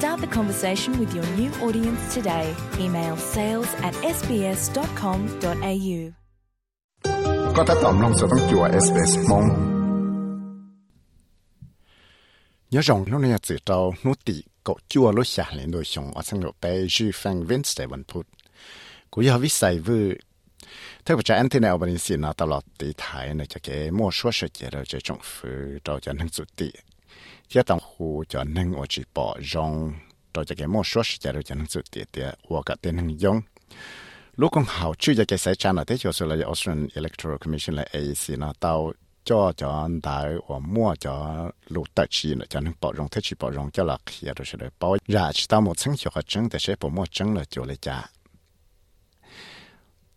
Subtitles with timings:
[0.00, 2.54] Start the conversation with your new audience today.
[2.78, 5.60] Email sales at sbs.com.au
[7.56, 7.64] Có
[8.80, 9.48] SBS mong.
[12.70, 16.14] Nhớ rằng lúc này chỉ trao nốt tỷ cậu chua lúc xả lên đôi chồng
[16.14, 18.26] ở sang lộ bê dư phang vinh sẽ vẫn phút.
[19.10, 20.14] Cũng như hợp xảy vư
[21.04, 21.42] thế của cha
[21.80, 24.84] bên xin nó tao lọt tỷ thái này cho cái mua số sự chế rồi
[24.86, 26.70] chế trong phứ trao năng dụng tỷ
[27.50, 29.92] thế tổng khu cho nâng ở chỉ bỏ rong
[30.34, 32.96] cho cái mua số sẽ chế rồi cho nâng sự tiệt thì và cả tên
[32.96, 33.40] nâng dung.
[34.36, 37.36] Lúc con hậu chưa cho cái sai chăn nó thế cho sự là Australian Electoral
[37.36, 38.92] Commission là AEC nó tao
[39.24, 43.08] cho cho anh đại và mua cho lục tài chi là cho nâng bảo rong
[43.10, 45.78] thế chỉ bảo rong cho là khi rồi sẽ được bảo ra chỉ tao một
[45.78, 48.04] chứng cho họ chứng để sẽ bảo mua chứng là chỗ lấy trả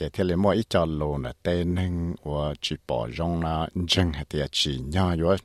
[0.00, 3.68] để thế là mua ít cho lô là tên nâng và chỉ bảo rong là
[3.88, 5.36] chứng hay là chỉ nhau rồi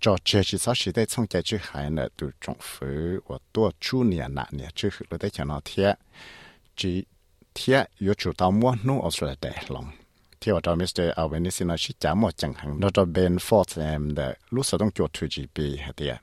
[0.00, 2.86] cho chế chỉ sao chỉ để trong cái chữ hải nữa từ trong phủ
[3.26, 5.98] và tua chu niệm nãy niệm chữ là để cho nó thiệt
[6.76, 7.04] chỉ
[7.54, 9.92] thiệt yếu chủ tao mua nu Australia để lòng
[10.42, 11.06] ที่ว่าเรา Mr.
[11.20, 14.20] Albanese นะชิจามอจังหังเราจะเป็นฟอร์ดเอ็มเด
[14.54, 15.58] รู้สึกต้องจด 2GB
[15.96, 16.14] เดีย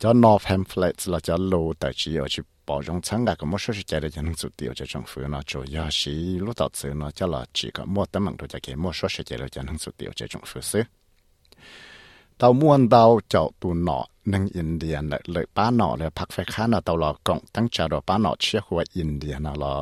[0.00, 10.86] จะ North Hamlets เราจะโลแต่จีเอา去保证参加个么说是在的就能做掉这政府呢主要是路到此呢叫了几个莫等门都在给么说是在的就能做掉这政府是
[12.41, 13.99] ตาม่วนเตาเจ้าตัวหนอ
[14.33, 19.75] นังอินเดียนเลยป้าหนอเลยพักไฟข้าหนอเตาหลอกงตั้งจารอป้าหนอเชื่อหัวอินเดียนหลอ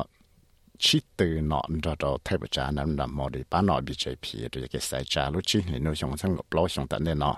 [0.84, 7.32] ชิตือหนอเราเราเทพจานั้นนมอดีป้าหนอบีเจพีหรือเกษตรจารุชิหินุชงสังกปลอชงตันเนนอ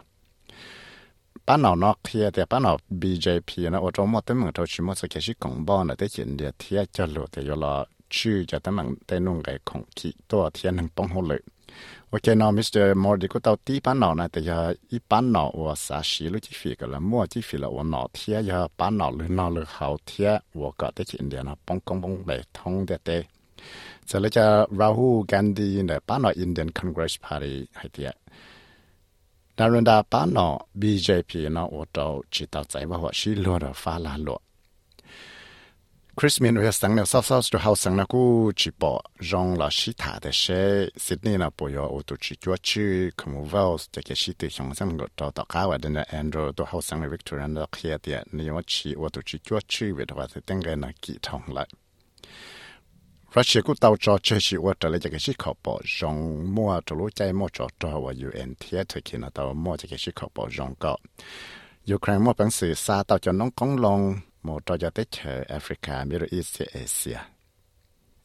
[1.47, 7.75] ป้าหนอนอกเทียแต่ป้าหนอบีเจพีนะโอจงมอเต็มเหมือนเราชิมอสเกชิของบ้านแต่เขียนเดียเทียจะหลุดแต่ยลอ
[8.15, 11.41] ชื่อจะตั้งมันแต่นุ่งไก่ของขี้ตัวเทียนหนึ่งป้องหัวเลย
[12.11, 12.95] 我见到 Mr.
[12.95, 23.25] m o r d i 个到底班脑呢，等下一般脑我啥时路去飞个了，莫去飞了我脑贴呀，班脑了脑了好贴，我搞得去印度呢，蹦蹦蹦来通的的。
[24.07, 28.13] 这里叫 Rahul Gandhi 呢，班脑 Indian Congress Party 还的。
[29.55, 34.41] 那轮到班脑 BJP 呢，我都知道在我我是落了发拉落。
[36.19, 38.23] คริสเมียนเวสังเนี่ยซอฟซอฟตัวเฮาสังนะกู
[38.61, 38.93] จิปอ
[39.31, 40.45] รองละชิถาแต่เช
[41.05, 51.65] ซิดนีย์นะปอยอตัวจิจัวชื่อคอมเวลส์จะเกชิติชงสังก็ต่อต่อข้าวเดนแอนโดรตัวเฮาสังในวิกตอเรียนเคียเดียนี่ว่าชีว่าตัวจิจัวชื่อเวทว่าจะตั้งกันนะกี่ทองละ
[53.37, 56.17] รัสเซียกูเตาจอเชชิว่าจะเลยจะเกชิขอบอจง
[56.55, 60.93] มั่วจะรู้ใจมัวจอจอว่ายูเอ็นเทียเธอคินะเตามั่วจะเกชิขอบอจงก็
[61.91, 64.01] ยูเครนมัวเป็นสื่อซาเตาจะน้องกงลงลอง
[64.43, 67.19] một trò cho tới chợ Africa, Middle East, Asia.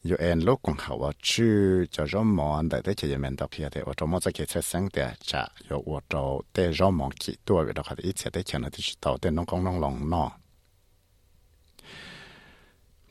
[0.02, 3.36] Dù em lúc cũng hậu ở chư cho rõ mòn tại tới chợ dân mình
[3.36, 6.70] đọc kia thì ở trong một cái xe sáng để trả dù ở trong tế
[6.72, 9.34] rõ mòn kỹ tuổi vì đọc hạt ít sẽ tới chợ nó thì tàu tên
[9.34, 10.30] nông công nông lòng nọ.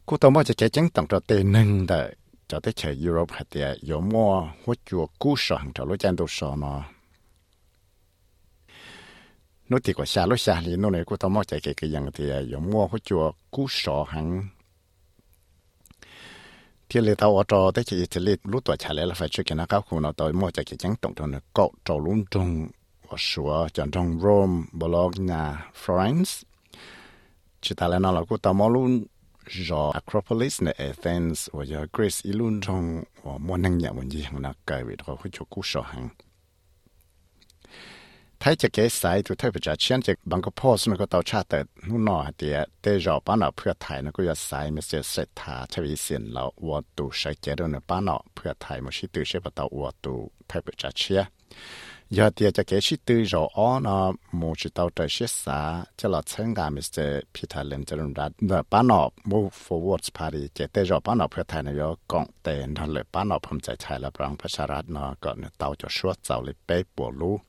[0.05, 2.15] Cô tàu mô cho cái chứng tổng cho tế nâng đợi
[2.47, 5.97] cho tới chợ Europe hạt thì dù mô hút chùa cú sở hàng trò lối
[5.97, 6.83] chăn đồ sở mà
[9.69, 11.91] nó thì có xa, lối xa thì nó này của tao mò chạy cái cái
[11.91, 14.47] dạng thì à, giống mua hỗ chùa cú sọ hẳn.
[16.89, 19.29] Thì lấy tao ở trò tới chỉ thì lấy lúc tuổi trả lại là phải
[19.31, 21.69] chơi cái nó cao khu nó, tao mò chạy cái trắng tổng thống nó cọ
[21.85, 22.67] trò luôn trong
[23.07, 26.43] ở sửa chọn trong Rome, Bologna, Florence.
[27.61, 29.05] Chỉ ta lại nó là của tao mò luôn
[29.45, 34.21] rồi Acropolis này, Athens, và giờ Greece luôn trong và mua năng nhà mình gì
[34.21, 36.09] hằng nó cái việc đó hỗ chùa cú sọ hẳn.
[38.47, 50.15] ถ้าจะเกสายตัวเทพจัดเชียนจะบังกพ่อสมัยก็เตาชาตินู่นนอเดียเตยอป้านอเพื่อไทยนะก็จะสายมิสเสอร์เศรษฐาทวีสินแล้ววอตูใช้เจริญป้านอเพื่อไทยมชิตือเชปตาวอตู
[50.47, 51.21] เทพจัดเชีย
[52.04, 55.30] ปจะเชีย giờ thì cho cái sự tư rõ ó nó một chỉ tàu trời xét
[55.30, 57.00] xa cho là chân gà Mr.
[57.34, 61.18] Peter Lim cho nên đã là bán nó move forward party chỉ tới rõ bán
[61.18, 64.10] nó phía thái này có cộng tiền nó lại bán nó phẩm chạy chạy là
[64.18, 67.40] bằng phát sản nó còn tàu cho suốt tàu lại bé bộ lú